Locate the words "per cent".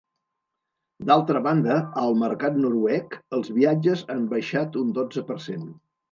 5.29-5.69